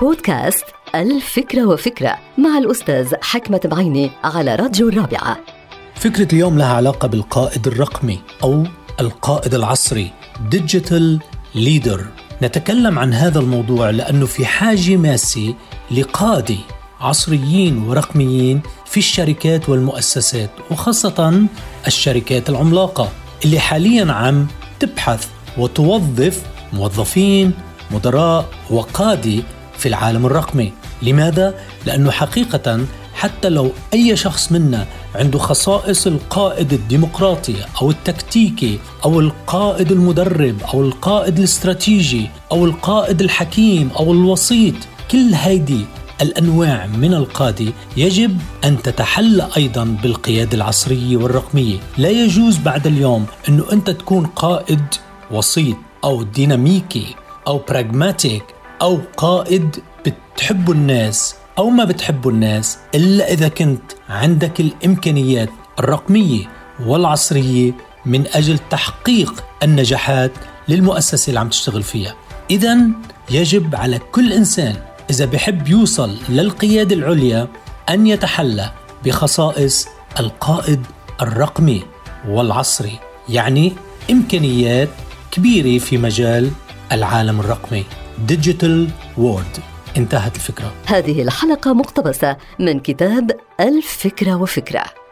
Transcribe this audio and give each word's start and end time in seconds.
بودكاست 0.00 0.64
ألف 0.94 1.25
فكرة 1.25 1.66
وفكرة 1.66 2.18
مع 2.38 2.58
الأستاذ 2.58 3.14
حكمت 3.22 3.60
بعيني 3.64 4.10
على 4.24 4.54
راديو 4.54 4.88
الرابعة. 4.88 5.36
فكرة 5.94 6.34
اليوم 6.34 6.58
لها 6.58 6.74
علاقة 6.74 7.08
بالقائد 7.08 7.66
الرقمي 7.66 8.20
أو 8.42 8.64
القائد 9.00 9.54
العصري 9.54 10.10
digital 10.50 11.20
leader 11.54 12.06
نتكلم 12.42 12.98
عن 12.98 13.14
هذا 13.14 13.38
الموضوع 13.40 13.90
لأنه 13.90 14.26
في 14.26 14.46
حاجة 14.46 14.96
ماسة 14.96 15.54
لقادة 15.90 16.56
عصريين 17.00 17.78
ورقميين 17.78 18.62
في 18.86 18.96
الشركات 18.96 19.68
والمؤسسات 19.68 20.50
وخاصة 20.70 21.46
الشركات 21.86 22.50
العملاقة 22.50 23.08
اللي 23.44 23.58
حاليا 23.60 24.12
عم 24.12 24.46
تبحث 24.80 25.28
وتوظف 25.58 26.42
موظفين 26.72 27.52
مدراء 27.90 28.48
وقادة 28.70 29.42
في 29.84 29.88
العالم 29.88 30.26
الرقمي 30.26 30.72
لماذا؟ 31.02 31.54
لأنه 31.86 32.10
حقيقة 32.10 32.80
حتى 33.14 33.48
لو 33.48 33.70
أي 33.94 34.16
شخص 34.16 34.52
منا 34.52 34.86
عنده 35.14 35.38
خصائص 35.38 36.06
القائد 36.06 36.72
الديمقراطي 36.72 37.54
أو 37.82 37.90
التكتيكي 37.90 38.78
أو 39.04 39.20
القائد 39.20 39.92
المدرب 39.92 40.56
أو 40.74 40.80
القائد 40.80 41.38
الاستراتيجي 41.38 42.28
أو 42.52 42.64
القائد 42.64 43.20
الحكيم 43.20 43.90
أو 43.90 44.12
الوسيط 44.12 44.74
كل 45.10 45.34
هيدي 45.34 45.84
الأنواع 46.22 46.86
من 46.86 47.14
القادة 47.14 47.72
يجب 47.96 48.38
أن 48.64 48.82
تتحلى 48.82 49.48
أيضا 49.56 49.84
بالقيادة 50.02 50.56
العصرية 50.56 51.16
والرقمية، 51.16 51.78
لا 51.98 52.08
يجوز 52.08 52.58
بعد 52.58 52.86
اليوم 52.86 53.26
إنه 53.48 53.64
أنت 53.72 53.90
تكون 53.90 54.26
قائد 54.26 54.84
وسيط 55.30 55.76
أو 56.04 56.22
ديناميكي 56.22 57.06
أو 57.46 57.58
براغماتيك 57.58 58.53
أو 58.84 59.00
قائد 59.16 59.76
بتحب 60.06 60.70
الناس 60.70 61.34
أو 61.58 61.70
ما 61.70 61.84
بتحب 61.84 62.28
الناس 62.28 62.78
إلا 62.94 63.32
إذا 63.32 63.48
كنت 63.48 63.82
عندك 64.08 64.60
الإمكانيات 64.60 65.48
الرقمية 65.78 66.50
والعصرية 66.86 67.72
من 68.06 68.24
أجل 68.34 68.58
تحقيق 68.70 69.44
النجاحات 69.62 70.32
للمؤسسة 70.68 71.28
اللي 71.28 71.40
عم 71.40 71.48
تشتغل 71.48 71.82
فيها. 71.82 72.14
اذا 72.50 72.78
يجب 73.30 73.74
على 73.74 73.98
كل 73.98 74.32
إنسان 74.32 74.76
إذا 75.10 75.24
بحب 75.24 75.68
يوصل 75.68 76.16
للقيادة 76.28 76.94
العليا 76.94 77.48
أن 77.88 78.06
يتحلى 78.06 78.72
بخصائص 79.04 79.88
القائد 80.20 80.86
الرقمي 81.22 81.82
والعصري، 82.28 82.98
يعني 83.28 83.72
إمكانيات 84.10 84.88
كبيرة 85.30 85.78
في 85.78 85.98
مجال 85.98 86.50
العالم 86.92 87.40
الرقمي. 87.40 87.84
digital 88.18 88.88
world 89.18 89.58
انتهت 89.96 90.36
الفكرة. 90.36 90.72
هذه 90.86 91.22
الحلقة 91.22 91.72
مقتبسة 91.72 92.36
من 92.58 92.80
كتاب 92.80 93.30
ألف 93.60 93.92
فكرة 93.92 94.34
وفكرة. 94.34 95.03